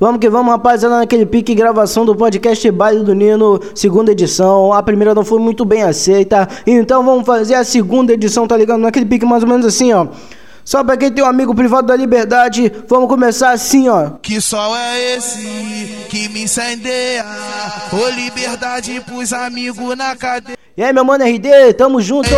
Vamos 0.00 0.20
que 0.20 0.30
vamos, 0.30 0.52
rapaziada, 0.52 0.96
naquele 0.96 1.26
pique 1.26 1.56
gravação 1.56 2.06
do 2.06 2.14
podcast 2.14 2.70
Baile 2.70 3.02
do 3.02 3.16
Nino, 3.16 3.60
segunda 3.74 4.12
edição. 4.12 4.72
A 4.72 4.80
primeira 4.80 5.12
não 5.12 5.24
foi 5.24 5.40
muito 5.40 5.64
bem 5.64 5.82
aceita, 5.82 6.48
então 6.64 7.04
vamos 7.04 7.26
fazer 7.26 7.56
a 7.56 7.64
segunda 7.64 8.12
edição, 8.12 8.46
tá 8.46 8.56
ligado? 8.56 8.78
Naquele 8.78 9.04
pique 9.04 9.26
mais 9.26 9.42
ou 9.42 9.48
menos 9.48 9.66
assim, 9.66 9.92
ó. 9.92 10.06
Só 10.64 10.84
pra 10.84 10.96
quem 10.96 11.10
tem 11.10 11.24
um 11.24 11.26
amigo 11.26 11.52
privado 11.52 11.88
da 11.88 11.96
liberdade, 11.96 12.72
vamos 12.86 13.08
começar 13.08 13.50
assim, 13.50 13.88
ó. 13.88 14.10
Que 14.22 14.40
sol 14.40 14.76
é 14.76 15.16
esse 15.16 16.06
que 16.08 16.28
me 16.28 16.44
incendeia? 16.44 17.24
Ô 17.92 18.08
liberdade 18.10 19.00
pros 19.00 19.32
amigos 19.32 19.96
na 19.96 20.14
cadeia. 20.14 20.56
E 20.78 20.84
aí, 20.84 20.92
meu 20.92 21.04
mano 21.04 21.24
RD, 21.24 21.74
tamo 21.76 22.00
junto. 22.00 22.30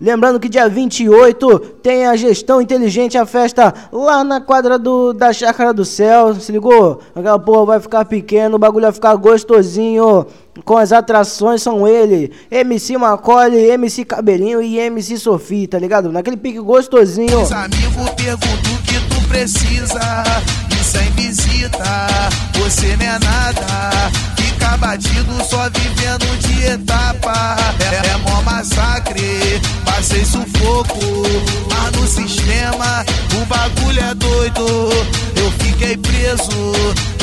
Lembrando 0.00 0.40
que 0.40 0.48
dia 0.48 0.66
28 0.66 1.58
tem 1.82 2.06
a 2.06 2.16
gestão 2.16 2.62
inteligente, 2.62 3.18
a 3.18 3.26
festa 3.26 3.74
lá 3.92 4.24
na 4.24 4.40
quadra 4.40 4.78
do, 4.78 5.12
da 5.12 5.30
Chácara 5.30 5.74
do 5.74 5.84
Céu. 5.84 6.34
Se 6.34 6.50
ligou? 6.50 7.02
Aquela 7.14 7.38
porra 7.38 7.66
vai 7.66 7.80
ficar 7.80 8.06
pequeno, 8.06 8.56
o 8.56 8.58
bagulho 8.58 8.84
vai 8.84 8.92
ficar 8.92 9.14
gostosinho. 9.16 10.24
Com 10.64 10.78
as 10.78 10.90
atrações 10.90 11.60
são 11.60 11.86
ele, 11.86 12.32
MC 12.50 12.96
Macaulay, 12.96 13.72
MC 13.72 14.06
Cabelinho 14.06 14.62
e 14.62 14.78
MC 14.78 15.18
Sofia, 15.18 15.68
tá 15.68 15.78
ligado? 15.78 16.10
Naquele 16.10 16.38
pique 16.38 16.60
gostosinho. 16.60 17.42
Os 17.42 17.52
amigos 17.52 18.08
perguntam 18.16 18.72
o 18.72 18.82
que 18.84 18.94
tu 19.14 19.28
precisa. 19.28 20.00
E 20.70 20.82
sem 20.82 21.10
visita, 21.10 21.84
você 22.54 22.96
não 22.96 23.04
é 23.04 23.18
nada. 23.18 24.10
Fica 24.34 24.78
batido 24.78 25.44
só 25.44 25.68
vivendo 25.68 26.11
preso, 36.32 36.72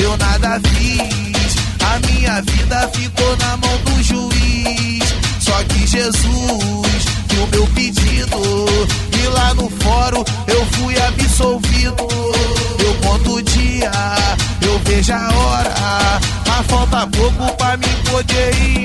eu 0.02 0.18
nada 0.18 0.59
fiz. 0.70 1.55
A 1.84 1.99
minha 2.08 2.41
vida 2.41 2.90
ficou 2.94 3.38
na 3.38 3.58
mão 3.58 3.77
do 3.85 4.04
juiz. 4.04 5.04
Só 5.40 5.63
que 5.63 5.88
Jesus 5.88 7.05
viu 7.27 7.48
meu 7.51 7.68
pedido. 7.68 8.40
E 9.21 9.27
lá 9.27 9.54
no 9.54 9.70
fórum 9.70 10.24
eu 10.48 10.66
fui 10.74 10.96
absolvido. 11.01 12.07
Eu 12.79 12.93
conto 13.01 13.35
o 13.35 13.41
dia, 13.41 13.91
eu 14.62 14.79
vejo 14.85 15.13
a 15.13 15.29
hora. 15.35 16.20
Mas 16.48 16.68
falta 16.68 17.07
pouco 17.07 17.55
pra 17.57 17.77
mim 17.77 17.96
poder 18.10 18.55
ir 18.62 18.79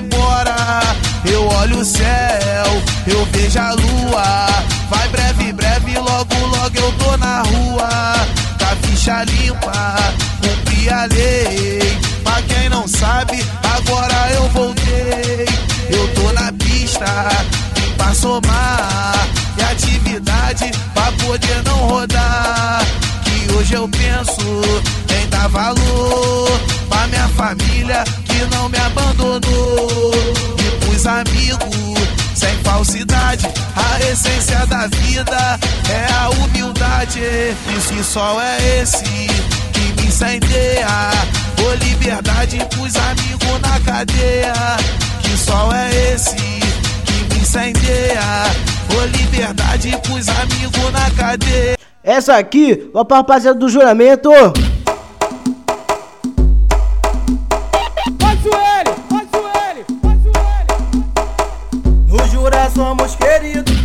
limpa, 9.25 9.97
cumpri 10.41 10.89
a 10.89 11.07
lei. 11.07 11.99
Pra 12.23 12.43
quem 12.43 12.69
não 12.69 12.87
sabe, 12.87 13.45
agora 13.63 14.31
eu 14.35 14.49
voltei. 14.51 15.47
Eu 15.91 16.09
tô 16.15 16.33
na 16.33 16.53
pista, 16.53 17.05
vim 17.75 17.93
pra 17.93 18.15
somar. 18.15 19.29
E 19.59 19.63
atividade 19.63 20.71
pra 20.93 21.13
poder 21.25 21.63
não 21.65 21.89
rodar. 21.89 22.83
Que 23.25 23.53
hoje 23.55 23.75
eu 23.75 23.89
penso 23.89 24.63
em 25.11 25.29
dar 25.29 25.49
valor 25.49 26.61
pra 26.89 27.07
minha 27.07 27.29
família 27.29 28.05
que 28.25 28.45
não 28.55 28.69
me 28.69 28.79
abandonou. 28.79 30.13
E 30.59 30.85
pros 30.85 31.07
amigos, 31.07 32.24
sem 32.35 32.57
falsidade, 32.65 33.47
a 33.77 34.01
essência 34.11 34.67
da 34.67 34.87
vida 34.89 35.59
é 35.91 36.13
a 36.13 36.31
humildade. 36.31 37.21
Isso 37.77 37.93
que 37.93 38.03
sol 38.03 38.41
é 38.41 38.81
esse 38.81 39.05
que 39.73 40.01
me 40.01 40.09
incendeia. 40.09 40.87
Ô 41.63 41.75
liberdade 41.85 42.59
pros 42.71 42.97
amigos 42.97 43.61
na 43.63 43.81
cadeia. 43.81 44.53
Que 45.23 45.37
sol 45.39 45.73
é 45.73 46.13
esse 46.13 46.35
que 46.35 47.35
me 47.35 47.41
incendeia? 47.41 48.21
Ô 48.99 49.05
liberdade 49.07 49.97
pros 50.03 50.29
amigos 50.29 50.93
na 50.93 51.11
cadeia. 51.13 51.77
Essa 52.03 52.37
aqui, 52.37 52.91
ó 52.93 53.05
pra 53.05 53.19
rapaziada 53.19 53.59
do 53.59 53.69
juramento. 53.69 54.31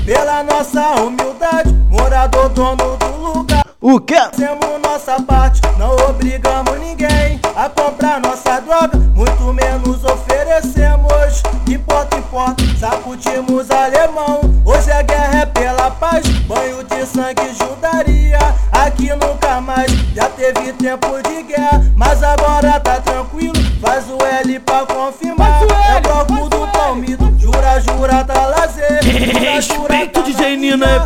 Pela 0.09 0.42
nossa 0.42 1.02
humildade, 1.02 1.72
morador 1.88 2.50
dono 2.50 2.97
do 2.97 3.16
lugar. 3.18 3.64
O 3.80 4.00
quê? 4.00 4.16
Fazemos 4.16 4.81
nossa 4.81 5.22
parte, 5.22 5.62
não 5.78 5.96
obrigamos 6.09 6.80
ninguém 6.80 7.40
a 7.56 7.70
comprar 7.70 8.19
nossa 8.19 8.59
droga, 8.59 8.98
muito 9.14 9.53
menos 9.53 10.03
oferecemos 10.03 11.44
de 11.64 11.78
porta 11.78 12.18
em 12.18 12.24
porta, 12.24 12.64
sacutimos 12.80 13.69
alemão. 13.69 14.42
Hoje 14.66 14.92
a 14.92 15.03
guerra 15.03 15.42
é 15.42 15.46
pela 15.46 15.92
paz, 15.92 16.28
banho 16.48 16.84
de 16.84 17.06
sangue 17.06 17.53
judaria. 17.53 18.40
Aqui 18.72 19.09
nunca 19.09 19.62
mais, 19.62 19.92
já 20.16 20.28
teve 20.30 20.74
tempo 20.74 21.22
de 21.22 21.44
guerra, 21.44 21.86
mas 21.96 22.24
agora 22.24 22.80
tá 22.80 22.88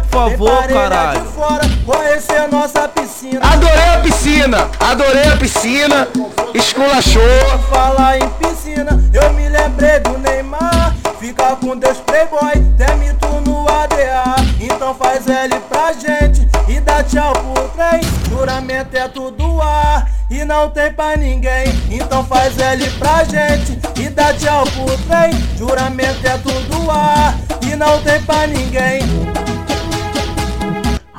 Por 0.02 0.30
favor, 0.30 0.68
caralho. 0.68 1.26
fora, 1.26 1.62
conhecer 1.86 2.48
nossa 2.52 2.88
piscina. 2.88 3.40
Adorei 3.42 3.90
a 3.96 4.00
piscina, 4.00 4.70
adorei 4.80 5.28
a 5.28 5.38
piscina, 5.38 6.08
esculachou. 6.54 7.22
Falar 7.70 8.20
em 8.20 8.30
piscina, 8.30 9.04
eu 9.14 9.34
me 9.34 9.50
lembrei 9.50 10.00
do 10.00 10.18
Neymar. 10.18 10.96
Fica 11.20 11.56
com 11.56 11.78
Deus 11.78 11.98
Playboy, 12.00 12.52
tem 12.78 12.98
mito 12.98 13.28
no 13.46 13.68
ADA. 13.68 14.36
Então 14.59 14.94
faz 14.96 15.28
L 15.28 15.59
pra 15.70 15.94
gente 15.94 16.48
e 16.68 16.80
dá 16.80 17.04
tchau 17.04 17.34
pro 17.34 17.70
trem. 17.70 18.02
Juramento 18.30 18.96
é 18.98 19.08
tudo 19.08 19.62
ar 19.62 20.10
e 20.30 20.44
não 20.44 20.70
tem 20.70 20.92
pra 20.92 21.16
ninguém. 21.16 21.68
Então 21.90 22.25
faz 22.25 22.58
L 22.58 22.90
pra 23.00 23.24
gente 23.24 23.80
e 24.00 24.10
dá 24.10 24.34
tchau 24.34 24.64
pro 24.64 24.98
trem. 25.08 25.31
Juramento 25.58 26.28
é 26.28 26.38
tudo 26.38 26.92
ar 26.92 27.36
e 27.62 27.75
não 27.75 28.02
tem 28.02 28.22
pra 28.24 28.46
ninguém. 28.48 29.32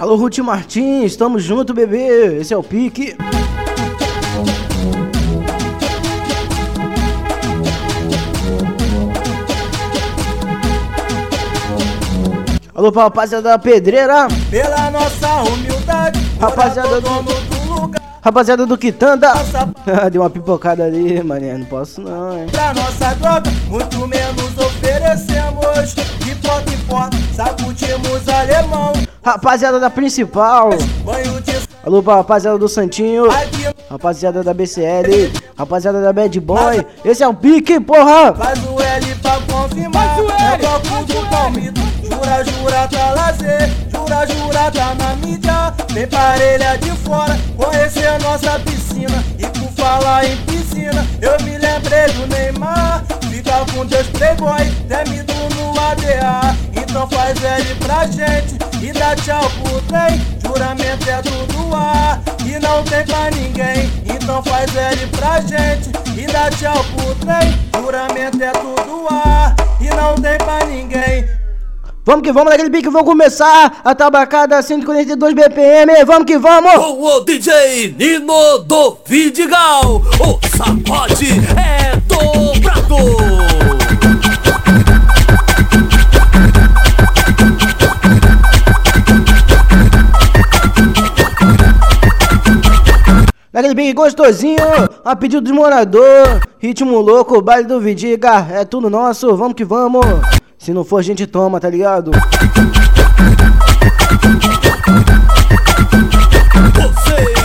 Alô, 0.05 0.17
Ruth 0.17 0.37
Martins, 0.41 1.17
tamo 1.17 1.39
junto, 1.39 1.73
bebê. 1.73 2.37
Esse 2.39 2.53
é 2.53 2.57
o 2.59 2.63
pique. 2.63 3.17
Alô, 12.75 12.91
rapaziada 12.91 13.51
da 13.51 13.59
pedreira, 13.59 14.27
Pela 14.51 14.91
nossa 14.91 15.43
humildade, 15.43 16.21
Rapaziada 16.41 17.01
do- 17.01 17.75
lugar. 17.81 18.03
rapaziada 18.21 18.67
do 18.67 18.77
Quitanda. 18.77 19.33
Nossa 19.33 19.71
Deu 20.11 20.23
uma 20.23 20.31
pipocada 20.31 20.85
ali, 20.85 21.23
mané. 21.23 21.57
Não 21.57 21.65
posso 21.67 22.01
não, 22.01 22.37
hein. 22.37 22.47
pra 22.51 22.75
nossa 22.75 23.15
droga, 23.15 23.51
muito 23.69 24.07
menos 24.09 24.59
oferecemos. 24.59 25.95
De 26.25 26.35
porta 26.37 26.73
em 26.73 26.79
porta, 26.79 27.17
sacutimos 27.35 28.29
alemão. 28.29 28.93
Rapaziada 29.23 29.81
da 29.81 29.91
principal. 29.91 30.71
Alô, 31.85 32.03
pra 32.03 32.17
rapaziada 32.17 32.59
do 32.59 32.69
Santinho. 32.69 33.27
Rapaziada 33.91 34.43
da 34.43 34.55
BCL. 34.55 35.33
Rapaziada 35.57 36.01
da 36.01 36.13
Bad 36.13 36.39
Boy. 36.41 36.85
Esse 37.05 37.23
é 37.23 37.29
o 37.29 37.35
pique, 37.35 37.81
porra. 37.81 38.35
faz 38.35 38.59
o 38.65 38.81
L 38.81 39.15
pra 39.17 39.41
confirmar. 39.41 40.09
Faz 40.09 40.19
o 40.19 40.31
L, 40.31 40.55
é 40.55 40.59
bloco 40.59 41.05
do 41.05 41.31
palmito. 41.31 41.81
Jura, 42.03 42.45
jura, 42.45 42.89
tá 42.89 43.11
lazer. 43.13 43.71
Jura, 43.91 44.27
jura, 44.27 44.71
tá 44.71 44.95
na 44.95 45.17
mídia. 45.17 45.75
Tem 45.93 46.07
parelha 46.07 46.77
de 46.79 46.91
fora, 46.91 47.39
conhecer 47.57 48.19
nossa 48.21 48.59
piscina. 48.61 49.25
E 49.39 49.47
por 49.47 49.71
falar 49.73 50.25
em 50.25 50.37
piscina, 50.39 51.07
eu 51.21 51.45
me 51.45 51.59
lembrei 51.59 52.07
do 52.15 52.27
Neymar. 52.27 53.05
Com 53.73 53.87
Deus 53.87 54.07
Playboy, 54.09 54.71
temido 54.89 55.33
no 55.57 55.71
ADA. 55.81 56.57
Então 56.77 57.09
faz 57.09 57.43
L 57.43 57.75
pra 57.77 58.07
gente 58.07 58.57
e 58.81 58.93
dá 58.93 59.17
tchau 59.17 59.51
pro 59.51 59.81
trem. 59.83 60.21
Juramento 60.47 61.11
é 61.11 61.23
tudo 61.23 61.75
ar 61.75 62.23
e 62.47 62.59
não 62.61 62.85
tem 62.85 63.05
pra 63.05 63.31
ninguém. 63.31 63.91
Então 64.05 64.43
faz 64.45 64.75
L 64.77 65.07
pra 65.09 65.41
gente 65.41 65.91
e 66.17 66.27
dá 66.27 66.51
tchau 66.51 66.85
pro 66.95 67.15
trem. 67.17 67.59
Juramento 67.81 68.43
é 68.43 68.53
tudo 68.53 69.09
ar 69.11 69.57
e 69.81 69.89
não 69.89 70.15
tem 70.15 70.39
pra 70.39 70.65
ninguém. 70.67 71.44
Vamos 72.05 72.23
que 72.23 72.33
vamos 72.33 72.51
naquele 72.51 72.69
pique. 72.69 72.91
Vamos 72.91 73.09
começar 73.09 73.81
a 73.83 73.95
tabacada 73.95 74.61
142 74.61 75.33
BPM. 75.33 76.05
Vamos 76.05 76.27
que 76.27 76.37
vamos. 76.37 76.75
Com 76.75 77.03
o 77.03 77.21
DJ 77.21 77.95
Nino 77.99 78.59
do 78.59 78.99
Vidigal, 79.07 80.03
o 80.21 80.39
sacode 80.55 81.29
é 81.57 81.97
dobrado. 82.07 82.97
Daquele 93.51 93.75
bem 93.75 93.95
gostosinho, 93.95 94.59
a 95.05 95.17
pedido 95.17 95.41
do 95.41 95.55
morador. 95.55 96.43
Ritmo 96.59 97.01
louco, 97.01 97.41
baile 97.41 97.67
do 97.67 97.81
Vidiga, 97.81 98.47
é 98.51 98.65
tudo 98.65 98.91
nosso, 98.91 99.35
vamos 99.37 99.55
que 99.55 99.65
vamos. 99.65 100.05
Se 100.65 100.73
não 100.73 100.83
for, 100.83 100.97
a 100.97 101.03
gente 101.03 101.27
toma, 101.27 101.61
tá 101.61 101.69
ligado? 101.69 102.11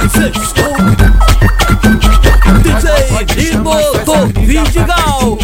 Vocês 0.07 0.35
estão 0.37 0.73
DJ 2.63 3.51
Nino 3.51 3.73
do 4.05 4.39
Vidigal 4.39 5.37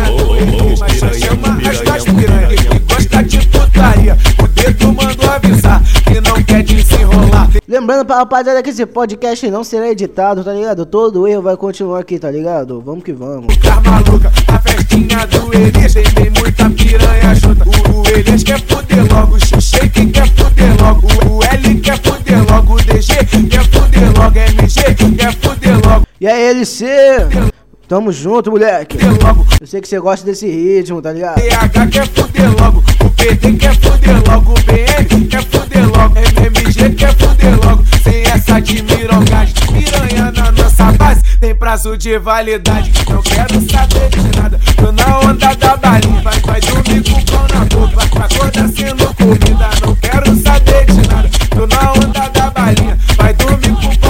chama 1.20 1.58
as 1.94 2.04
piranha 2.06 2.55
putaria. 3.86 4.18
O 4.44 4.48
dedo 4.48 4.94
mandou 4.94 5.30
avisar 5.30 5.82
que 6.06 6.22
não 6.22 6.42
quer 6.44 6.64
desenrolar. 6.64 7.50
Lembrando 7.68 8.06
pra 8.06 8.18
rapaziada 8.18 8.64
que 8.64 8.70
esse 8.70 8.86
podcast 8.86 9.50
não 9.50 9.64
será 9.64 9.90
editado, 9.90 10.44
tá 10.44 10.54
ligado? 10.54 10.86
Todo 10.86 11.28
erro 11.28 11.42
vai 11.42 11.56
continuar 11.56 12.00
aqui, 12.00 12.18
tá 12.18 12.32
ligado? 12.32 12.82
Vamos 12.82 13.04
que 13.04 13.14
vamos. 13.14 13.54
Ficar 13.54 13.82
maluca, 13.82 14.32
a 14.48 14.60
festinha 14.60 15.26
do 15.28 15.54
Elias 15.54 15.94
tem, 15.94 16.32
muita 16.40 16.70
piranha 16.70 17.36
junta. 17.36 17.66
O, 17.68 18.02
o 18.02 18.08
Elias 18.08 18.44
quer 18.44 18.60
fuder 18.62 19.14
logo, 19.14 19.36
o 19.36 20.12
quer 20.12 20.28
fuder 20.30 20.82
logo, 20.82 21.08
o, 21.08 21.38
o 21.38 21.44
L 21.44 21.76
quer 21.80 22.00
fuder 22.02 22.52
logo, 22.52 22.74
o 22.74 22.78
DG 22.78 23.14
quer 23.50 23.64
fuder 23.66 24.20
logo, 24.20 24.38
MG 24.38 25.16
quer 25.18 25.36
fuder 25.36 25.88
logo. 25.88 26.06
E 26.20 26.28
aí, 26.28 26.50
LC? 26.50 26.86
Tamo 27.88 28.12
junto, 28.12 28.50
moleque. 28.50 28.98
Eu 29.62 29.68
sei 29.68 29.80
que 29.80 29.88
você 29.88 30.00
gosta 30.00 30.26
desse 30.26 30.48
ritmo, 30.48 31.02
tá 31.02 31.12
ligado? 31.12 31.36
PH 31.36 31.88
quer 31.88 32.08
fuder 32.08 32.50
logo, 32.60 32.84
o 33.26 33.28
PD 33.28 33.54
quer 33.54 33.76
fuder 33.80 34.22
logo, 34.28 34.52
o 34.52 34.64
BN 34.66 35.26
quer 35.26 35.44
fuder 35.46 35.90
logo, 35.90 36.16
MMG 36.16 36.96
quer 36.96 37.16
fuder 37.16 37.56
logo, 37.66 37.84
sem 38.04 38.22
essa 38.22 38.60
de 38.62 38.84
mirongagem, 38.84 39.56
piranha 39.74 40.32
na 40.32 40.52
nossa 40.52 40.92
base, 40.92 41.24
tem 41.40 41.56
prazo 41.56 41.98
de 41.98 42.20
validade, 42.20 42.92
não 43.10 43.24
quero 43.24 43.60
saber 43.62 44.10
de 44.10 44.40
nada, 44.40 44.60
tô 44.76 44.92
na 44.92 45.20
onda 45.22 45.56
da 45.56 45.76
balinha, 45.76 46.22
vai, 46.22 46.40
vai 46.40 46.62
dormir 46.62 47.04
com 47.04 47.20
o 47.20 47.26
pão 47.26 47.48
na 47.52 47.66
boca, 47.66 47.96
vai, 47.96 48.08
vai 48.08 48.26
acordar 48.26 48.70
sendo 48.70 49.14
comida, 49.16 49.70
não 49.82 49.96
quero 49.96 50.36
saber 50.44 50.86
de 50.86 51.08
nada, 51.08 51.30
tô 51.50 51.66
na 51.66 51.94
onda 51.94 52.30
da 52.30 52.52
balinha, 52.52 53.00
vai 53.18 53.34
dormir 53.34 53.76
com 53.82 53.88
o 53.88 54.00
pão 54.00 54.05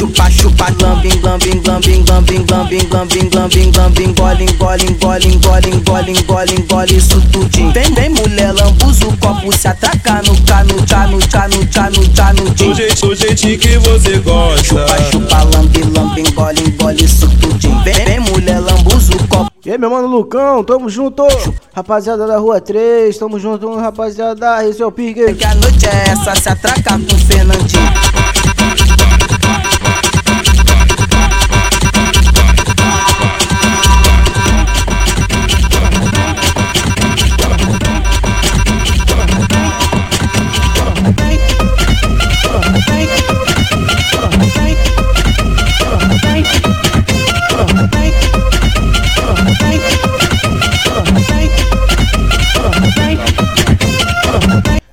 chupa, 0.00 0.30
chupa, 0.30 0.30
chupa, 0.30 0.66
lambing, 0.80 1.20
lambing, 1.20 1.62
lambing, 1.66 2.04
lambing, 2.06 2.46
lambing, 2.46 2.88
lambing, 2.90 3.30
lambing, 3.30 3.72
lambing, 3.72 4.08
engole, 4.08 4.40
engole, 4.40 4.86
engole, 4.86 5.68
engole, 5.68 6.10
engole, 6.10 6.54
engole, 6.54 6.96
isso 6.96 7.20
tudinho. 7.30 7.72
Vem, 7.72 7.92
vem, 7.92 8.08
mulher, 8.08 8.52
lambuza 8.54 9.06
o 9.06 9.16
copo, 9.18 9.52
se 9.52 9.68
atraca 9.68 10.22
no 10.22 10.34
cano, 10.42 10.74
tchá, 10.86 11.06
no 11.06 11.18
tchá, 11.18 11.48
no 11.48 11.66
tchá, 11.66 11.90
no 11.90 12.08
tchá, 12.08 12.32
no 12.32 12.50
Do 12.50 12.74
jeito, 12.74 13.06
do 13.06 13.14
jeitinho 13.14 13.58
que 13.58 13.78
você 13.78 14.18
gosta. 14.18 14.64
Chupa, 14.64 15.10
chupa, 15.10 15.42
lambe, 15.54 15.82
lambe, 15.82 16.20
engole, 16.22 16.62
engole, 16.62 17.04
isso 17.04 17.28
tudinho. 17.36 17.82
Vem, 17.84 18.04
vem, 18.04 18.20
mulher, 18.20 18.58
lambuza 18.60 19.12
o 19.12 19.28
copo. 19.28 19.50
E 19.62 19.70
aí, 19.70 19.76
meu 19.76 19.90
mano 19.90 20.08
Lucão, 20.08 20.64
tamo 20.64 20.88
junto. 20.88 21.22
Rapaziada 21.74 22.26
da 22.26 22.38
Rua 22.38 22.62
3, 22.62 23.16
tamo 23.18 23.38
junto, 23.38 23.76
rapaziada. 23.76 24.66
Esse 24.66 24.80
é 24.80 24.86
o 24.86 24.90
Pique. 24.90 25.34
Que 25.34 25.44
a 25.44 25.54
noite 25.54 25.86
é 25.86 26.12
essa, 26.12 26.34
se 26.34 26.48
atraca 26.48 26.98
com 26.98 27.14
o 27.14 27.18
Fernandinho. 27.18 28.19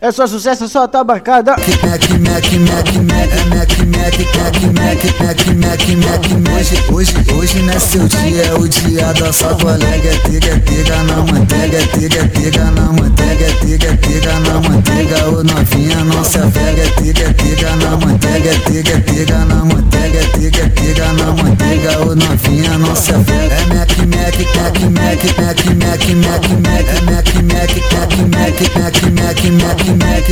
É 0.08 0.12
só 0.14 0.26
sucesso, 0.26 0.64
é 0.64 0.68
só 0.70 0.88
tabacada. 0.88 1.52
Mac, 1.52 2.10
Mac, 2.22 2.54
Mac, 2.62 2.94
Mac, 2.96 3.46
Mac, 3.54 3.77
Mac, 3.88 4.18
Mac, 4.36 4.56
Mac, 4.74 5.04
Mac, 5.20 5.48
Mac, 5.56 5.88
Mac, 5.98 6.58
Hoje, 6.58 6.84
hoje, 6.92 7.14
hoje 7.34 7.60
não 7.62 7.74
é 7.74 7.80
seu 7.80 8.08
dia, 8.08 8.44
é 8.44 8.54
o 8.54 8.68
dia 8.68 9.14
da 9.14 9.32
sua 9.32 9.56
colega. 9.56 10.10
É 10.10 10.18
tega, 10.18 10.48
é 10.48 10.60
tega 10.60 11.04
na 11.04 11.18
manteiga, 11.18 11.78
é 11.78 11.88
tega, 11.88 12.20
é 12.20 12.28
tega 12.28 12.66
na 12.72 12.82
manteiga, 12.94 13.46
é 13.46 13.52
tega, 13.54 13.88
é 13.88 13.98
tega 13.98 14.40
na 14.40 14.60
manteiga. 14.60 15.30
Ô 15.30 15.44
novinha, 15.44 16.04
apega, 16.40 16.82
é 16.82 16.90
tega, 16.90 17.24
é 17.24 17.34
tega 17.34 17.76
na 17.76 17.98
manteiga, 17.98 18.50
é 18.50 18.60
tega, 18.60 18.92
é 18.92 19.00
tega 19.00 19.46
na 19.46 19.56
manteiga, 19.66 20.20
é 20.20 20.24
tega, 20.26 20.62
é 20.62 20.70
tega 20.70 21.14
na 21.14 21.32
manteiga. 21.32 22.00
Ô 22.00 22.16
novinha, 22.16 22.78
não 22.78 22.96
se 22.96 23.12
apega. 23.12 23.54
É 23.54 23.66
Mac, 23.68 23.92
Mac, 23.98 24.38
Mac, 24.56 24.80
Mac, 24.92 25.24
Mac, 25.38 25.66
Mac, 25.76 26.04
Mac, 26.16 26.48
Mac, 26.58 26.88
é 26.88 27.02
Mac, 27.08 27.28
Mac, 27.44 27.72
Mac, 27.92 28.12
Mac, 28.34 28.58
Mac, 28.74 28.98
Mac, 29.14 29.84
Mac, 29.98 30.28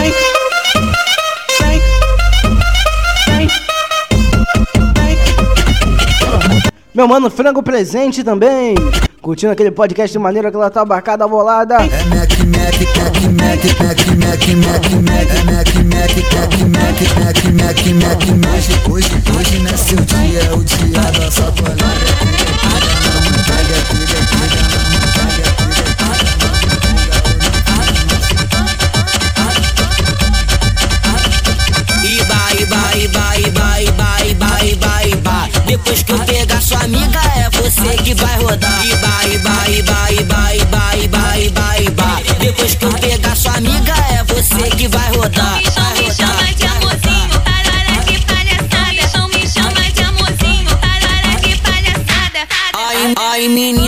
Mac. 0.00 0.37
Meu 6.98 7.06
mano 7.06 7.30
Frango 7.30 7.62
presente 7.62 8.24
também. 8.24 8.74
Curtindo 9.22 9.52
aquele 9.52 9.70
podcast 9.70 10.10
de 10.12 10.18
maneira 10.18 10.48
aquela 10.48 10.68
tabacada 10.68 11.28
bolada. 11.28 11.76
É 11.76 12.04
Mac, 12.06 12.32
Mac, 12.40 12.74
Mac, 12.98 13.14
Mac, 13.38 13.62
Mac, 13.78 14.02
Mac, 14.18 14.42
Mac, 14.58 14.82
Mac, 15.06 15.30
é 15.30 15.44
Mac, 15.44 15.70
Mac, 15.86 16.10
Mac, 16.18 16.58
Mac, 16.66 16.98
Mac, 17.14 17.38
Mac, 17.54 17.78
Mac, 17.94 18.26
Mac. 18.34 18.90
Hoje, 18.90 19.10
hoje 19.38 19.58
não 19.60 19.70
é 19.70 19.76
seu 19.76 19.98
dia, 19.98 20.40
é 20.40 20.52
o 20.52 20.64
dia 20.64 21.00
da 21.12 21.30
sua 21.30 21.52
colega. 21.52 21.78
Iba, 32.02 32.40
iba, 32.60 32.96
iba, 32.96 33.38
iba, 33.38 33.80
iba, 33.82 34.24
iba, 34.26 34.64
iba, 34.64 35.06
iba. 35.06 35.48
Depois 35.68 36.02
que 36.02 36.12
eu 36.12 36.18
você 37.68 38.02
que 38.02 38.14
vai 38.14 38.34
rodar. 38.38 38.86
E 38.86 38.94
vai, 38.94 39.38
vai, 39.38 39.82
vai, 39.82 40.24
vai, 40.24 40.58
vai, 40.70 41.08
vai, 41.08 41.48
vai, 41.50 41.84
vai. 41.90 42.22
Depois 42.40 42.74
que 42.74 42.84
eu 42.86 42.92
pegar 42.94 43.36
sua 43.36 43.52
amiga, 43.58 43.92
é 44.10 44.24
você 44.24 44.70
que 44.74 44.88
vai 44.88 45.06
rodar. 45.14 45.60
Vai 45.74 46.06
rodar. 46.06 46.48
Ai, 53.18 53.48
menina 53.48 53.87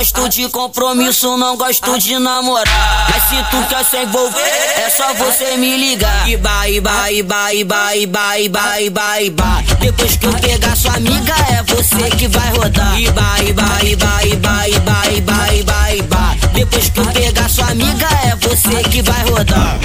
gosto 0.00 0.30
de 0.30 0.48
compromisso, 0.48 1.36
não 1.36 1.58
gosto 1.58 1.98
de 1.98 2.18
namorar. 2.18 3.06
Mas 3.10 3.22
se 3.24 3.36
tu 3.50 3.62
quer 3.68 3.84
se 3.84 3.98
envolver, 3.98 4.40
é 4.78 4.88
só 4.88 5.12
você 5.12 5.58
me 5.58 5.76
ligar. 5.76 6.26
Iba, 6.26 6.68
iba, 6.68 7.10
iba, 7.10 7.52
iba, 7.52 7.94
iba, 7.94 8.38
iba, 8.38 8.80
iba, 8.80 9.20
iba. 9.20 9.64
Depois 9.78 10.16
que 10.16 10.24
eu 10.24 10.32
pegar 10.32 10.74
sua 10.74 10.94
amiga, 10.94 11.34
é 11.52 11.62
você 11.64 12.16
que 12.16 12.28
vai 12.28 12.50
rodar. 12.56 12.98
Iba, 12.98 13.42
iba, 13.46 13.62
iba, 13.84 14.24
iba, 14.24 14.68
iba, 14.68 15.06
iba, 15.10 15.52
iba, 15.52 15.92
iba. 15.92 16.36
Depois 16.54 16.88
que 16.88 17.00
eu 17.00 17.06
pegar 17.06 17.50
sua 17.50 17.66
amiga, 17.66 18.08
é 18.24 18.36
você 18.36 18.82
que 18.88 19.02
vai 19.02 19.22
rodar. 19.28 19.78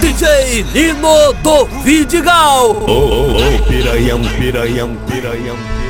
DJ 0.00 0.64
Nino 0.72 1.32
do 1.42 1.66
Vidigal 1.82 2.70
Ô, 2.70 2.90
ô, 2.90 3.36
ô, 3.36 3.62
piranhão, 3.68 4.20
piranhão, 4.22 4.96
piranhão, 5.08 5.56
piranhão. 5.56 5.80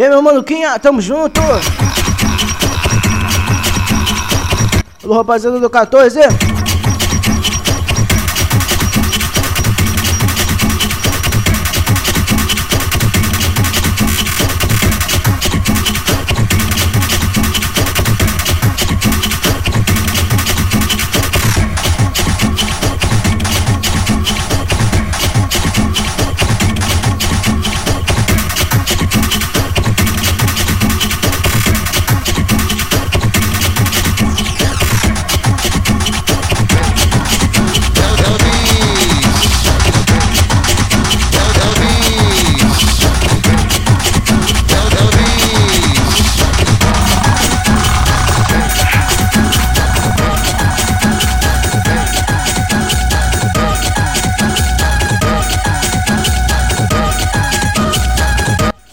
E 0.00 0.02
aí, 0.02 0.08
meu 0.08 0.22
mano 0.22 0.42
Quinha, 0.42 0.78
tamo 0.78 0.98
junto. 0.98 1.42
Alô, 5.04 5.14
rapaziada 5.18 5.60
do 5.60 5.68
14. 5.68 6.20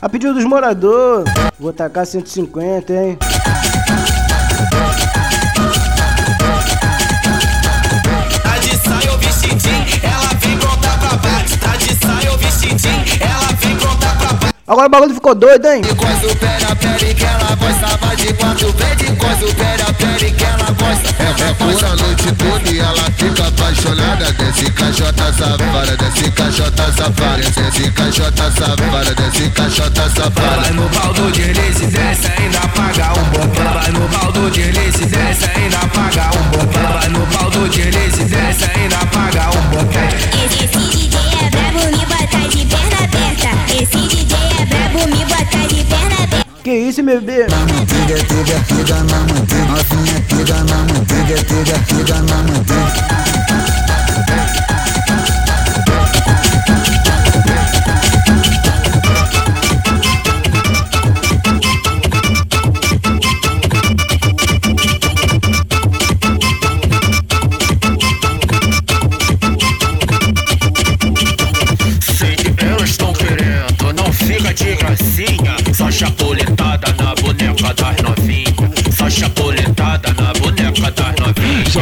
Pedido 0.10 0.34
dos 0.34 0.46
moradores. 0.46 1.32
Vou 1.60 1.74
tacar 1.74 2.06
150, 2.06 2.94
hein? 2.94 3.18
Agora 14.68 14.88
o 14.88 14.90
bagulho 14.90 15.14
ficou 15.14 15.34
doido, 15.34 15.66
hein? 15.66 15.82
Pé 15.82 15.96
pé 15.96 16.36
pé. 16.36 16.58
É, 21.20 21.24
é 21.24 21.86
a 21.86 21.96
noite 21.96 22.32
toda 22.34 22.70
e 22.70 22.80
ela 22.80 23.04
fica 23.18 23.48
apaixonada 23.48 24.32
Desce 24.34 24.72
cachota 24.72 25.34
safada, 25.34 25.98
desce 25.98 26.32
cachota 26.32 26.92
safada 26.92 27.38
Desce 27.38 27.92
cachota 27.92 28.52
safada, 28.52 29.16
desce 29.16 29.50
cachota 29.52 30.10
safada 30.10 30.62
Vai 30.62 30.72
no 30.74 30.90
baldo 30.90 31.32
de 31.32 31.42
release, 31.42 31.86
desce 31.88 32.28
ainda 32.38 32.60
paga 32.60 33.14
um 33.20 33.24
bom. 33.32 33.48
Vai 33.74 33.92
no 33.92 34.08
baldo 34.08 34.52
de 34.52 34.62
release, 34.62 35.06
desce 35.06 35.50
ainda 35.56 35.80
paga 35.88 36.30
um 36.38 36.44
bom. 36.50 36.66
Vai 36.72 37.10
no 37.10 37.26
baldo 37.28 37.70
de 37.70 37.82
release, 37.82 38.24
desce 38.24 38.66
ainda 38.76 38.98
paga 38.98 39.50
um 39.50 39.62
bom. 39.70 39.90
Esse, 40.46 40.68
DJ 40.68 41.20
é 41.20 41.50
brabo, 41.50 41.80
me 41.92 42.06
bota 42.06 42.50
de 42.50 42.66
perna 42.66 42.87
Que 46.68 46.74
isso, 46.74 47.02
bebê? 47.02 47.48
Na 47.48 47.60
manteiga, 47.60 48.28
tega, 48.28 48.60
tega 48.68 48.96
na 49.04 49.20
manteiga 49.22 49.68
Novinha, 49.72 50.20
tega 50.28 50.64
na 50.66 50.78
manteiga, 50.80 51.44
tega, 51.46 51.80
tega 51.88 52.22
na 52.24 52.44
manteiga 52.44 53.57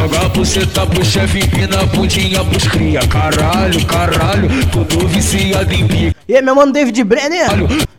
Joga 0.06 0.22
a 0.22 0.30
buceta 0.30 0.86
pro 0.86 1.04
chefe, 1.04 1.40
empina 1.40 1.82
a 1.82 1.86
bundinha 1.88 2.46
pros 2.46 2.68
cria. 2.68 3.00
Caralho, 3.08 3.84
caralho, 3.88 4.48
tudo 4.72 5.08
viciado 5.08 5.74
em 5.74 5.88
pica. 5.88 6.16
E 6.28 6.36
aí, 6.36 6.44
meu 6.44 6.54
mano 6.54 6.72
David 6.72 7.04
Brenner? 7.04 7.50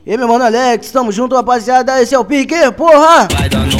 E 0.06 0.12
aí, 0.12 0.16
meu 0.16 0.28
mano 0.28 0.44
Alex? 0.44 0.92
Tamo 0.92 1.10
junto, 1.10 1.34
rapaziada. 1.34 2.00
Esse 2.00 2.14
é 2.14 2.18
o 2.18 2.25
Pique, 2.25 2.54
porra! 2.76 3.26
Vai 3.32 3.48
dando 3.48 3.75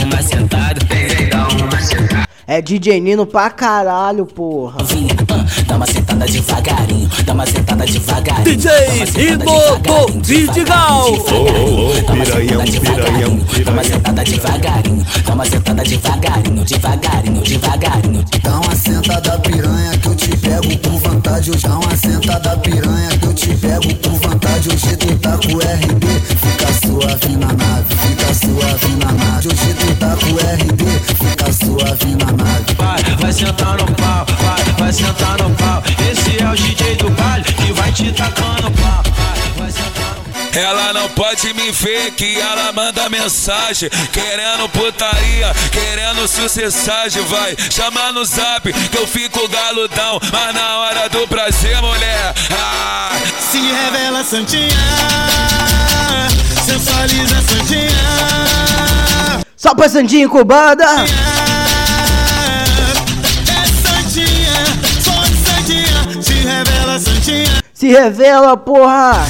É 2.57 2.63
DJ 2.63 3.03
Nino 3.03 3.27
pra 3.27 3.51
caralho, 3.51 4.25
porra. 4.25 4.83
Vinha, 4.85 5.15
ah, 5.29 5.45
dá 5.67 5.77
uma 5.77 5.87
sentada 5.87 6.25
devagarinho, 6.25 7.07
dá 7.23 7.35
uma 7.35 7.45
sentada 7.45 7.85
devagarinho. 7.85 8.57
DJ 8.57 8.71
Nino 9.15 9.45
do 9.45 10.25
Vidigal. 10.25 11.13
Piranhão, 11.13 12.65
piranhão, 12.81 13.41
Dá 13.63 13.73
uma 13.73 13.85
sentada 13.85 14.25
devagarinho, 14.25 15.07
dá 15.27 15.35
uma 15.35 15.45
sentada 15.45 15.83
devagarinho, 15.83 16.65
devagarinho, 16.65 17.43
devagarinho. 17.43 18.25
Dá 18.43 18.61
uma 18.61 18.75
sentada 18.75 19.39
piranha 19.41 19.99
que 19.99 20.09
eu 20.09 20.15
te 20.15 20.37
pego 20.39 20.79
por 20.79 20.99
vantagem 21.01 21.55
dá 21.61 21.79
uma 21.79 21.97
sentada 21.97 22.57
piranha 22.57 23.09
que 23.19 23.27
eu 23.27 23.35
te 23.35 23.49
pego 23.49 23.95
por 23.97 24.13
vantagem 24.13 24.73
Hoje 24.73 24.97
tu 24.97 25.19
tá 25.19 25.33
com 25.33 25.59
RB, 25.59 26.07
fica 26.27 26.73
suave 26.97 27.37
na 27.37 27.53
nave 27.53 27.95
Fica 27.95 28.35
suave 28.35 28.97
na 28.97 29.13
nave 29.13 29.49
Hoje 29.49 29.75
tu 29.75 29.95
tá 29.97 30.17
com 30.17 30.33
RB, 30.37 30.85
fica 31.15 31.53
suave 31.53 32.15
na 32.17 32.33
nave 32.33 32.75
Vai, 32.77 33.03
vai 33.17 33.33
sentar 33.33 33.77
no 33.79 33.87
pau, 33.95 34.27
vai, 34.41 34.65
vai 34.79 34.93
sentar 34.93 35.39
no 35.39 35.51
pau. 35.57 35.83
Esse 36.11 36.43
é 36.43 36.51
o 36.51 36.55
DJ 36.55 36.97
do 36.97 37.11
baile 37.11 37.45
que 37.45 37.73
vai 37.73 37.93
te 37.93 38.13
tacando 38.13 38.71
pau. 38.73 39.06
Ela 40.57 40.93
não 40.93 41.09
pode 41.11 41.53
me 41.55 41.71
ver 41.71 42.13
que 42.13 42.41
ela 42.41 42.73
manda 42.73 43.09
mensagem 43.11 43.91
Querendo 44.11 44.69
putaria, 44.71 45.53
querendo 45.71 46.27
sucessagem 46.27 47.23
Vai, 47.25 47.55
chama 47.71 48.11
no 48.13 48.25
zap 48.25 48.73
que 48.73 48.99
eu 48.99 49.07
fico 49.07 49.47
galudão 49.49 50.19
Mas 50.33 50.55
na 50.55 50.79
hora 50.79 51.09
do 51.11 51.29
prazer, 51.29 51.81
mulher 51.83 52.35
ah, 52.59 53.11
Se 53.51 53.59
revela 53.59 54.25
santinha, 54.25 54.71
sensualiza 56.65 57.37
santinha. 57.43 58.47
Só 59.57 59.75
pra 59.75 59.89
Sandinha 59.89 60.25
incubada. 60.27 60.85
É 60.85 61.07
santinha, 63.89 64.55
só 65.03 65.13
santinha. 65.45 66.23
Se 66.23 66.35
revela 66.35 66.99
santinha, 67.01 67.63
Se 67.73 67.89
revela, 67.89 68.57
porra. 68.57 69.27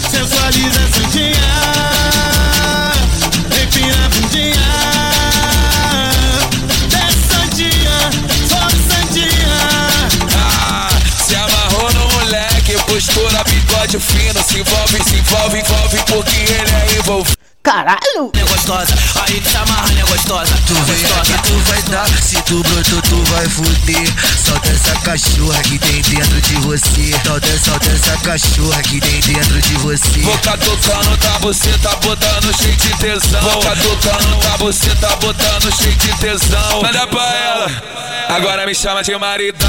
Envolve, 14.66 15.04
se 15.04 15.16
envolve, 15.16 15.58
envolve 15.60 15.98
porque 16.06 16.36
ele 16.36 16.70
é 16.70 16.98
envolvido 16.98 17.45
Caralho. 17.66 18.30
É 18.38 18.44
gostosa, 18.44 18.94
aí 19.22 19.40
tu 19.40 19.50
se 19.50 19.56
amarra, 19.56 19.90
né, 19.90 20.04
gostosa? 20.08 20.54
Tu 20.68 20.74
vem 20.84 21.04
aqui, 21.04 21.32
tu 21.48 21.58
vai 21.68 21.82
dar 21.82 22.06
Se 22.22 22.40
tu 22.42 22.62
brotou, 22.62 23.02
tu 23.02 23.20
vai 23.32 23.44
fuder 23.48 24.06
Solta 24.44 24.70
essa 24.70 24.94
cachorra 25.00 25.60
que 25.64 25.76
tem 25.80 26.00
dentro 26.02 26.40
de 26.42 26.54
você 26.60 27.10
Solta, 27.24 27.58
solta 27.58 27.90
essa 27.90 28.16
cachorra 28.18 28.80
que 28.84 29.00
tem 29.00 29.20
dentro 29.20 29.60
de 29.60 29.74
você 29.78 30.20
Boca 30.20 30.56
tocando, 30.58 31.16
tá 31.18 31.38
você 31.40 31.76
tá 31.78 31.96
botando 31.96 32.56
cheio 32.56 32.76
de 32.76 32.96
tesão. 32.98 33.40
Boca 33.42 33.76
tocando, 33.76 34.40
tá 34.40 34.56
você 34.58 34.94
tá 34.96 35.16
botando 35.16 35.76
cheio 35.76 35.94
de 35.96 36.16
tesão. 36.18 36.82
Manda 36.82 37.06
pra 37.06 37.36
ela, 37.36 37.82
agora 38.28 38.66
me 38.66 38.74
chama 38.74 39.02
de 39.02 39.16
maridão. 39.18 39.68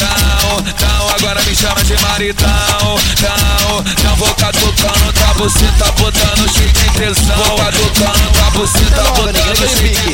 Não, 0.00 0.56
não, 0.60 1.08
agora 1.10 1.42
me 1.42 1.54
chama 1.54 1.82
de 1.84 2.00
maridão. 2.02 2.98
Não, 3.22 3.84
não, 4.04 4.16
boca 4.16 4.52
tocando, 4.52 5.12
tá 5.12 5.32
você 5.34 5.66
tá 5.78 5.90
botando 5.92 6.52
cheio 6.56 6.72
de 6.72 6.90
tesão. 6.90 7.15
Boca 7.24 7.72
tocando, 7.72 8.26
você 8.54 8.84
tá 8.94 9.02
botando 9.12 9.56
cheio 9.56 9.94
de 9.94 10.12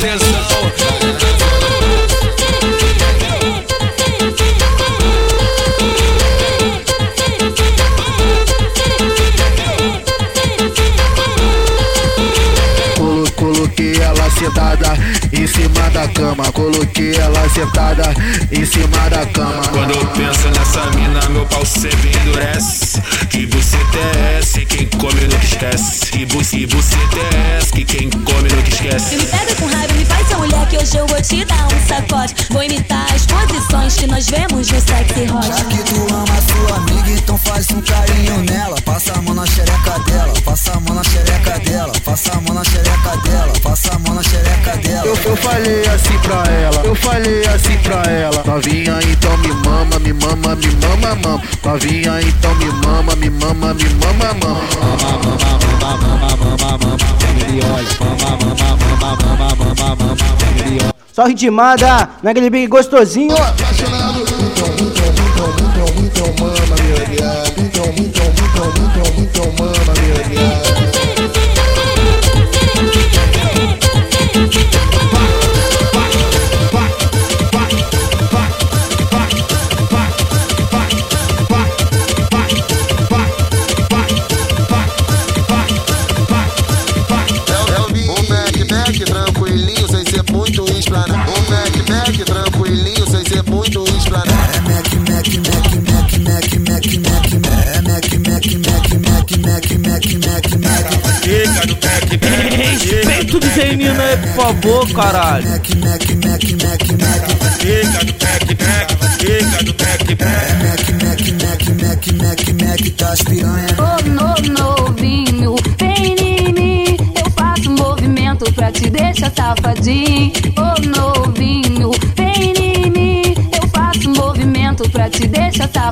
cima 15.53 15.89
da 15.91 16.07
cama 16.07 16.51
Coloquei 16.51 17.15
ela 17.15 17.47
sentada 17.49 18.13
em 18.51 18.65
cima 18.65 19.09
da 19.09 19.25
cama 19.27 19.61
Quando 19.71 19.91
eu 19.91 20.05
penso 20.07 20.47
nessa 20.49 20.89
mina, 20.97 21.29
meu 21.29 21.45
pau 21.45 21.65
sempre 21.65 22.11
endurece. 22.17 23.01
Que 23.29 23.45
buceta 23.45 23.97
é 23.97 24.37
essa? 24.39 24.59
E 24.61 24.65
quem 24.65 24.87
come 24.87 25.21
nunca 25.21 25.43
esquece. 25.45 26.05
Que 26.11 26.25
buceta 26.25 27.19
é 27.35 27.57
essa? 27.57 27.71
Que 27.71 27.85
quem 27.85 28.09
come 28.09 28.49
nunca 28.49 28.65
Se 28.65 28.71
esquece. 28.73 29.15
me 29.15 29.25
pega 29.25 29.55
com 29.55 29.65
raiva, 29.65 29.93
me 29.93 30.05
faz 30.05 30.31
a 30.31 30.37
mulher 30.37 30.67
que 30.67 30.77
hoje 30.77 30.97
eu 30.97 31.07
vou 31.07 31.21
te 31.21 31.45
dar 31.45 31.67
um 31.67 31.87
sacode. 31.87 32.35
Vou 32.49 32.63
assim 47.63 47.77
pra 47.77 48.03
ela. 48.11 48.43
Novinha 48.45 48.99
então 49.09 49.37
me 49.37 49.47
mama, 49.65 49.99
me 49.99 50.13
mama, 50.13 50.55
me 50.55 50.67
mama, 50.81 51.15
mama. 51.15 51.41
Novinha 51.63 52.21
então 52.21 52.53
me 52.55 52.65
mama, 52.85 53.15
me 53.15 53.29
mama, 53.29 53.73
me 53.73 53.85
mama, 53.95 54.33
mama. 54.41 54.59
Só 61.13 61.25
ritmada, 61.25 62.09
naquele 62.21 62.49
big 62.49 62.67
gostosinho. 62.67 63.35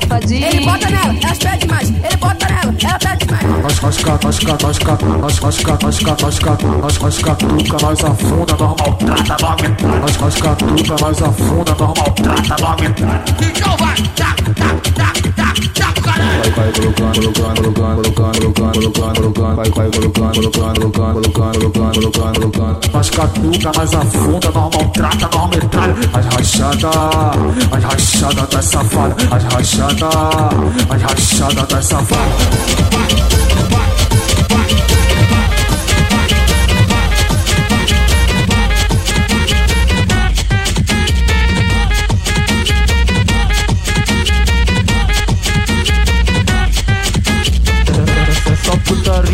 Safadinho. 0.01 0.47
Ele 0.47 0.65
bota 0.65 0.89
nela, 0.89 1.15
elas 1.21 1.37
pedem 1.37 1.69
mais. 1.69 1.89
Ele 1.89 2.17
bota 2.17 2.47
nela, 2.47 2.75
ela 2.83 2.99
pede 2.99 3.31
mais. 3.31 3.63
Nós 3.63 3.77
rasca, 3.79 4.19
rasca, 4.23 4.57
rasca, 4.61 4.97
nós 5.05 5.37
rasca, 5.39 5.77
rasca, 5.81 6.15
rasca, 6.21 6.57
nós 6.81 6.97
rasca, 6.97 7.35
tuca, 7.35 7.77
nós 7.81 8.03
afunda, 8.03 8.55
nós 8.59 8.75
maltrata, 8.79 9.37
nós 9.41 9.61
metralha. 9.61 9.99
Nós 9.99 10.15
rasca, 10.15 10.55
tuca, 10.55 10.95
nós 11.01 11.21
afunda, 11.21 11.75
nós 11.79 11.97
maltrata, 11.97 12.55
nós 12.61 12.81
metralha. 12.81 13.23
Então 13.41 13.77
vai, 13.77 13.95
tá, 14.15 14.35
tá, 14.55 15.13
tá, 15.13 15.30
Vai, 16.55 16.71
colocando, 16.71 17.33
colocando, 17.33 17.71
colocando, 17.73 18.11
colocando, 18.13 18.51
colocando, 18.53 19.31
colocando, 19.31 19.55
vai, 19.55 19.69
vai 19.69 19.89
colocando, 19.91 20.51
colocando, 20.51 20.91
colocando, 20.91 21.71
colocando, 21.71 21.71
colocando, 21.71 22.51
colocando. 22.51 22.91
Nós 22.93 23.09
catuca, 23.09 23.71
nós 23.75 23.93
afunda, 23.93 24.51
nós 24.51 24.75
maltrata, 24.75 25.29
nós 25.33 25.49
metralha. 25.49 25.95
As 26.13 26.25
rachada, 26.25 26.89
as 27.71 27.83
rachada 27.83 28.47
tá 28.47 28.61
safada, 28.61 29.15
as 29.31 29.43
rachada, 29.43 30.09
as 30.89 31.01
rachada 31.01 31.65
tá 31.65 31.81
safada. 31.81 33.30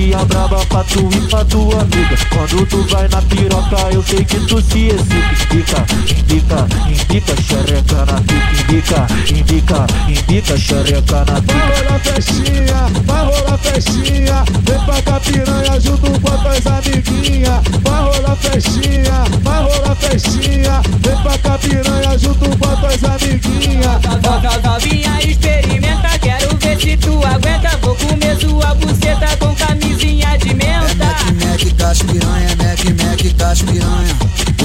Putaria 0.08 0.26
braba 0.26 0.66
pra 0.68 0.84
tu 0.84 1.10
e 1.12 1.28
pra 1.28 1.44
tua 1.46 1.82
amiga 1.82 2.18
Quando 2.30 2.66
tu 2.68 2.82
vai 2.90 3.08
na 3.10 3.22
piroca 3.24 3.94
eu 3.94 4.04
sei 4.04 4.24
que 4.24 4.40
tu 4.42 4.62
se 4.62 4.88
excita 4.88 5.38
Indica, 5.52 5.86
indica, 6.08 6.68
indica 6.88 7.42
xereca 7.42 8.06
na 8.06 8.22
pica 8.22 8.62
Indica, 8.62 9.08
indica, 9.30 9.88
indica 10.08 10.58
xereca 10.58 11.26
na 11.26 11.42
pica 11.42 11.58
Vai 11.58 11.84
rolar 11.84 12.00
festinha, 12.00 12.88
vai 13.06 13.26
rolar 13.26 13.58
festinha 13.58 14.44
Vem 14.64 14.86
pra 14.86 15.02
cá 15.02 15.20
piranha 15.20 15.80
junto 15.80 16.20
com 16.22 16.34
as 16.34 16.42
tuas 16.42 16.68
amiguinhas 16.68 17.62
Vai 17.84 18.02
rolar 18.02 18.36
festinha, 18.36 19.24
vai 19.42 19.62
rolar 19.62 19.96
festinha 19.96 20.82
Vem 21.00 21.22
pra 21.22 21.38
cá 21.38 21.58
piranha 21.58 22.18
junto 22.18 22.58
com 22.58 22.70
as 22.70 22.80
tuas 22.80 23.04
amiguinhas 23.04 23.48
Novinha 24.78 25.20
experimenta, 25.22 26.20
quero 26.20 26.57
ver 26.68 26.82
se 26.82 26.98
tu 26.98 27.14
aguenta. 27.26 27.70
Vou 27.82 27.96
comer 27.96 28.38
sua 28.40 28.76
buceta 28.76 29.38
com 29.38 29.56
camisinha 29.56 30.38
de 30.38 30.50
É 30.50 30.54
menta. 30.54 31.06
Mac, 31.06 31.24
Mac, 31.46 31.74
das 31.76 32.00
piranha, 32.00 32.56
Mac, 32.58 32.84
Mac, 33.02 33.34
das 33.36 33.62
piranha. 33.62 34.16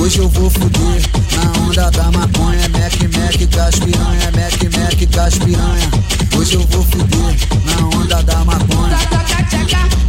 Hoje 0.01 0.19
eu 0.19 0.29
vou 0.29 0.51
fuder 0.51 1.03
na 1.33 1.61
onda 1.61 1.91
da 1.91 2.11
maconha. 2.11 2.69
Mac, 2.71 2.95
Mac, 3.17 3.37
das 3.49 3.79
piranha, 3.79 4.31
Mac, 4.35 4.63
Mac, 4.77 5.09
das 5.11 5.39
piranha. 5.39 5.91
Hoje 6.37 6.55
eu 6.55 6.67
vou 6.71 6.83
fuder 6.85 7.37
na 7.65 7.97
onda 7.97 8.23
da 8.23 8.45
maconha. 8.45 8.97
Tcheca, 9.49 9.77
é 9.77 10.02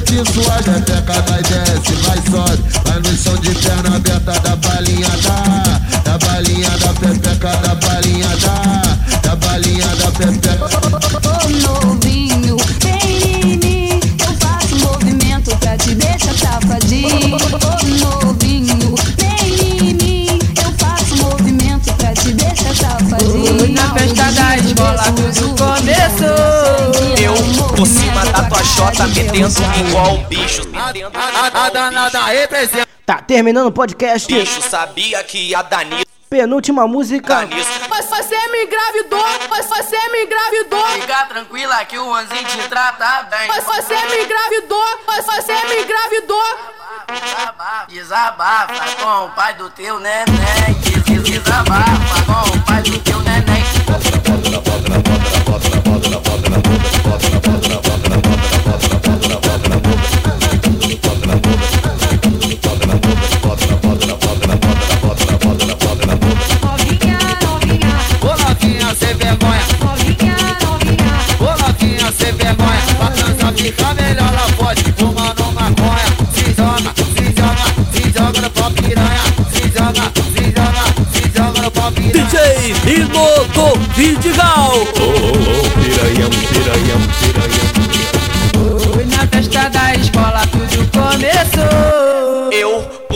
que 0.00 0.32
suar 0.32 0.62
reteca 0.62 1.22
Vai 1.28 1.42
desce, 1.42 1.94
vai 2.02 2.18
sobe, 2.30 2.64
vai 2.84 2.98
no 3.00 3.16
chão 3.16 3.36
de 3.36 3.54
perna 3.54 3.96
aberta 3.96 4.32
Da 4.40 4.56
balinha 4.56 5.08
da, 5.08 6.00
da 6.00 6.18
balinha 6.18 6.70
da 6.70 6.92
pepeca 6.94 7.56
Da 7.56 7.74
balinha 7.74 8.28
da, 8.36 8.73
por 27.76 27.86
cima 27.86 28.24
da 28.26 28.42
tua 28.44 28.62
chota 28.64 29.06
metendo 29.08 29.48
igual 29.88 30.14
um 30.14 30.24
bicho. 30.24 30.62
A 31.54 31.70
danada 31.70 32.24
representa. 32.24 32.86
Tá 33.06 33.16
terminando 33.16 33.66
o 33.66 33.72
podcast. 33.72 34.32
Bicho 34.32 34.62
sabia 34.62 35.22
que 35.24 35.38
ia 35.50 35.62
dar 35.62 35.84
nisso. 35.84 36.04
Penúltima 36.30 36.86
música. 36.88 37.46
Mas 37.88 38.06
você 38.06 38.48
me 38.48 38.64
engravidou, 38.64 39.24
mas 39.50 39.66
você 39.66 39.96
me 40.10 40.24
engravidou. 40.24 40.84
Fica 41.00 41.26
tranquila 41.26 41.84
que 41.84 41.98
o 41.98 42.12
Anzinho 42.14 42.44
te 42.44 42.68
trata 42.68 43.24
bem. 43.30 43.46
Mas 43.46 43.62
você 43.64 43.94
me 43.94 44.24
engravidou, 44.24 44.84
mas 45.06 45.24
você 45.26 45.52
me 45.52 45.82
engravidou. 45.82 46.42
Desabafa, 47.08 47.86
desabafa 47.88 48.96
com 49.02 49.24
o 49.26 49.30
pai 49.30 49.54
do 49.54 49.70
teu 49.70 50.00
neném. 50.00 50.24
Des- 50.82 51.02
des- 51.04 51.22
Desabafa 51.22 52.22
com 52.26 52.56
o 52.58 52.62
pai 52.62 52.82
do 52.82 52.98
teu 53.00 53.20
neném. 53.20 54.23
Fica 73.56 73.94
melhor 73.94 74.32
lá 74.32 74.46
pode 74.56 74.82
fumando 74.96 75.52
maconha. 75.52 76.08
Se 76.32 76.44
joga, 76.56 76.92
se 77.14 77.24
joga, 77.36 77.66
se 77.92 78.02
joga 78.12 78.40
no 78.40 78.50
pau 78.50 78.70
piranha. 78.70 79.24
Se 79.52 79.62
joga, 79.76 80.04
se 80.32 80.44
joga, 80.56 80.84
se 81.12 81.22
joga 81.36 81.62
no 81.62 81.70
pau 81.70 81.92
piranha. 81.92 82.26
DJ 82.26 82.72
Rino 82.84 83.26
do 83.54 83.66
Vidigal. 83.94 84.72
Piranhão, 85.74 86.30
piranhão, 86.50 87.00
piranhão. 87.20 87.74
Foi 88.92 89.04
na 89.06 89.26
festa 89.26 89.68
da 89.70 89.94
escola 89.94 90.33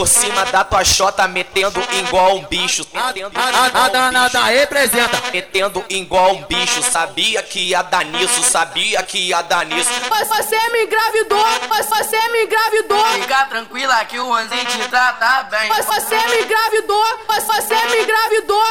cima 0.08 0.44
da 0.46 0.64
tua 0.64 0.84
chota, 0.84 1.28
metendo 1.28 1.80
igual 1.92 2.36
um 2.36 2.44
bicho. 2.46 2.86
Metendo 2.92 3.38
A, 3.38 3.84
a 3.84 3.88
danada 3.88 4.42
representa. 4.44 5.22
Metendo 5.32 5.84
igual 5.88 6.32
um 6.34 6.42
bicho, 6.44 6.82
sabia 6.82 7.42
que 7.42 7.60
ia 7.70 7.82
dar 7.82 8.04
nisso, 8.04 8.42
sabia 8.42 9.02
que 9.02 9.18
ia 9.28 9.42
dar 9.42 9.64
nisso. 9.66 9.90
Mas 10.10 10.28
Você 10.28 10.56
me 10.70 10.84
engravidou, 10.84 11.44
mas 11.68 11.86
você 11.86 12.28
me 12.30 12.44
engravidou. 12.44 13.04
Fica 13.20 13.44
tranquila 13.46 14.04
que 14.04 14.18
o 14.18 14.32
Anzinho 14.34 14.64
te 14.64 14.88
trata 14.88 15.44
bem. 15.44 15.68
Mas 15.68 15.84
você 15.86 16.16
me 16.28 16.42
engravidou, 16.42 17.04
mas 17.28 17.44
você 17.44 17.74
me 17.74 18.02
engravidou. 18.02 18.64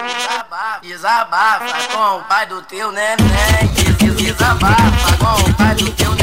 Desabafa, 0.00 0.80
desabafa 0.82 1.88
com 1.92 2.16
o 2.18 2.24
pai 2.24 2.46
do 2.46 2.62
teu 2.62 2.90
neném. 2.92 3.18
Des- 3.74 3.96
des- 3.96 4.10
Desabafa 4.16 5.16
com 5.18 5.50
o 5.50 5.54
pai 5.54 5.74
do 5.74 5.90
teu 5.92 6.10
neném. 6.14 6.19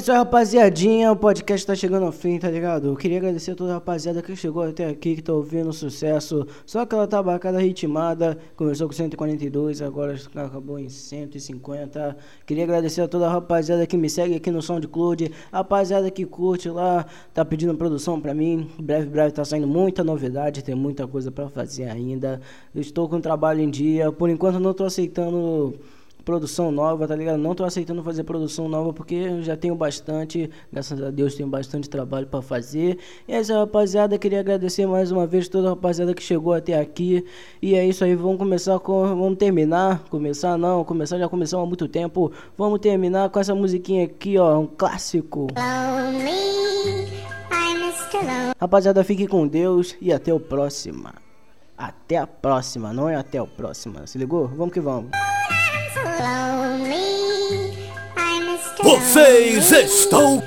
É 0.00 0.02
isso 0.02 0.12
aí, 0.12 0.16
rapaziadinha. 0.16 1.12
O 1.12 1.16
podcast 1.16 1.66
tá 1.66 1.74
chegando 1.74 2.06
ao 2.06 2.12
fim, 2.12 2.38
tá 2.38 2.50
ligado? 2.50 2.88
Eu 2.88 2.96
queria 2.96 3.18
agradecer 3.18 3.50
a 3.50 3.54
toda 3.54 3.72
a 3.72 3.74
rapaziada 3.74 4.22
que 4.22 4.34
chegou 4.34 4.62
até 4.62 4.86
aqui, 4.86 5.16
que 5.16 5.20
tá 5.20 5.34
ouvindo 5.34 5.68
o 5.68 5.74
sucesso. 5.74 6.46
Só 6.64 6.80
aquela 6.80 7.06
tabacada 7.06 7.60
ritmada. 7.60 8.38
Começou 8.56 8.86
com 8.86 8.94
142, 8.94 9.82
agora 9.82 10.18
acabou 10.34 10.78
em 10.78 10.88
150. 10.88 12.16
Queria 12.46 12.64
agradecer 12.64 13.02
a 13.02 13.08
toda 13.08 13.26
a 13.26 13.30
rapaziada 13.30 13.86
que 13.86 13.94
me 13.98 14.08
segue 14.08 14.36
aqui 14.36 14.50
no 14.50 14.62
SoundCloud. 14.62 15.30
Rapaziada 15.52 16.10
que 16.10 16.24
curte 16.24 16.70
lá, 16.70 17.04
tá 17.34 17.44
pedindo 17.44 17.74
produção 17.74 18.18
pra 18.18 18.32
mim. 18.32 18.70
Breve, 18.80 19.06
breve 19.06 19.32
tá 19.32 19.44
saindo 19.44 19.66
muita 19.66 20.02
novidade, 20.02 20.64
tem 20.64 20.74
muita 20.74 21.06
coisa 21.06 21.30
pra 21.30 21.50
fazer 21.50 21.90
ainda. 21.90 22.40
Eu 22.74 22.80
estou 22.80 23.06
com 23.06 23.20
trabalho 23.20 23.60
em 23.60 23.68
dia. 23.68 24.10
Por 24.10 24.30
enquanto 24.30 24.58
não 24.58 24.72
tô 24.72 24.84
aceitando 24.84 25.78
produção 26.30 26.70
nova, 26.70 27.08
tá 27.08 27.16
ligado? 27.16 27.38
Não 27.38 27.56
tô 27.56 27.64
aceitando 27.64 28.04
fazer 28.04 28.22
produção 28.22 28.68
nova 28.68 28.92
porque 28.92 29.42
já 29.42 29.56
tenho 29.56 29.74
bastante, 29.74 30.48
graças 30.72 31.02
a 31.02 31.10
Deus 31.10 31.34
tenho 31.34 31.48
bastante 31.48 31.90
trabalho 31.90 32.24
pra 32.28 32.40
fazer. 32.40 32.98
E 33.26 33.32
essa 33.32 33.58
rapaziada, 33.58 34.16
queria 34.16 34.38
agradecer 34.38 34.86
mais 34.86 35.10
uma 35.10 35.26
vez 35.26 35.48
toda 35.48 35.66
a 35.66 35.70
rapaziada 35.70 36.14
que 36.14 36.22
chegou 36.22 36.52
até 36.52 36.78
aqui. 36.78 37.24
E 37.60 37.74
é 37.74 37.84
isso 37.84 38.04
aí, 38.04 38.14
vamos 38.14 38.38
começar 38.38 38.78
com, 38.78 39.00
vamos 39.08 39.38
terminar, 39.38 40.04
começar 40.08 40.56
não, 40.56 40.84
começar 40.84 41.18
já 41.18 41.28
começamos 41.28 41.64
há 41.64 41.66
muito 41.66 41.88
tempo. 41.88 42.30
Vamos 42.56 42.78
terminar 42.78 43.28
com 43.28 43.40
essa 43.40 43.54
musiquinha 43.54 44.04
aqui, 44.04 44.38
ó, 44.38 44.60
um 44.60 44.66
clássico. 44.68 45.48
Rapaziada, 48.60 49.02
fique 49.02 49.26
com 49.26 49.48
Deus 49.48 49.96
e 50.00 50.12
até 50.12 50.32
o 50.32 50.38
próximo. 50.38 51.08
Até 51.76 52.18
a 52.18 52.26
próxima, 52.26 52.92
não 52.92 53.08
é 53.08 53.16
até 53.16 53.42
o 53.42 53.48
próximo. 53.48 54.06
Se 54.06 54.16
ligou? 54.16 54.46
Vamos 54.46 54.72
que 54.72 54.80
vamos. 54.80 55.10
Vocês 58.98 59.70
estão. 59.70 60.42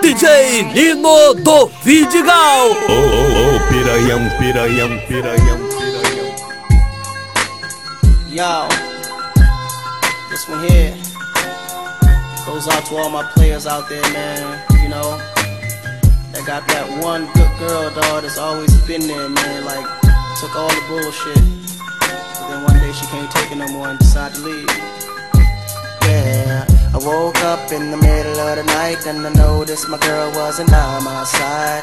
DJ 0.00 0.62
Nino 0.74 1.34
do 1.34 1.66
Vidigal. 1.82 2.70
Oh, 2.70 2.92
oh, 2.92 3.56
oh, 3.56 3.68
piranhão, 3.68 4.30
piranhão, 4.38 4.98
piranhão, 5.08 5.58
piranhão. 5.68 6.32
Yo, 8.30 8.68
this 10.30 10.48
one 10.48 10.68
here 10.68 10.94
goes 12.46 12.68
out 12.68 12.86
to 12.86 12.96
all 12.96 13.10
my 13.10 13.24
players 13.34 13.66
out 13.66 13.88
there, 13.88 14.00
man. 14.12 14.62
You 14.84 14.90
know, 14.90 15.18
that 16.30 16.46
got 16.46 16.64
that 16.68 16.88
one 17.02 17.26
good 17.34 17.50
girl, 17.58 17.90
dog, 17.90 18.22
that's 18.22 18.38
always 18.38 18.72
been 18.86 19.08
there, 19.08 19.28
man. 19.28 19.64
Like, 19.64 19.84
took 20.38 20.54
all 20.54 20.68
the 20.68 20.82
bullshit. 20.86 21.42
But 21.98 22.48
then 22.50 22.62
one 22.62 22.78
day 22.78 22.92
she 22.92 23.04
can't 23.06 23.30
take 23.32 23.50
it 23.50 23.56
no 23.56 23.66
more 23.66 23.88
and 23.88 23.98
decided 23.98 24.36
to 24.36 24.42
leave. 24.42 25.11
I 26.94 26.98
woke 26.98 27.42
up 27.44 27.72
in 27.72 27.90
the 27.90 27.96
middle 27.96 28.38
of 28.38 28.56
the 28.56 28.64
night 28.64 29.06
and 29.06 29.26
I 29.26 29.32
noticed 29.32 29.88
my 29.88 29.96
girl 29.98 30.30
wasn't 30.32 30.70
by 30.70 31.00
my 31.00 31.24
side. 31.24 31.82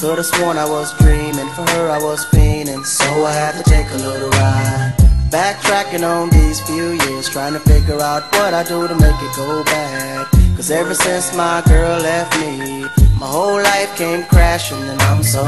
Could've 0.00 0.26
sworn 0.26 0.58
I 0.58 0.68
was 0.68 0.92
dreaming, 0.98 1.48
for 1.54 1.62
her 1.62 1.88
I 1.88 1.98
was 2.02 2.24
fiending, 2.26 2.84
so 2.84 3.06
I 3.24 3.32
had 3.32 3.54
to 3.54 3.62
take 3.62 3.88
a 3.92 3.98
little 3.98 4.30
ride. 4.30 4.94
Backtracking 5.30 6.02
on 6.02 6.30
these 6.30 6.60
few 6.62 6.90
years, 7.06 7.28
trying 7.28 7.52
to 7.52 7.60
figure 7.60 8.00
out 8.00 8.24
what 8.32 8.52
I 8.52 8.64
do 8.64 8.88
to 8.88 8.94
make 8.96 9.20
it 9.22 9.36
go 9.36 9.62
bad. 9.62 10.26
Cause 10.56 10.72
ever 10.72 10.94
since 10.94 11.36
my 11.36 11.62
girl 11.68 12.00
left 12.00 12.34
me, 12.40 12.82
my 13.20 13.26
whole 13.26 13.62
life 13.62 13.96
came 13.96 14.24
crashing 14.24 14.82
and 14.82 15.00
I'm 15.02 15.22
so, 15.22 15.44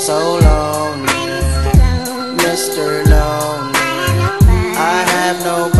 so 0.00 0.38
lonely. 0.40 1.08
Mr. 2.40 3.04
Lonely. 3.12 3.78
I 4.76 5.04
have 5.06 5.44
nobody 5.44 5.79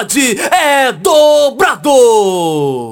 Sacode 0.00 0.40
é 0.50 0.92
dobrador. 0.92 2.89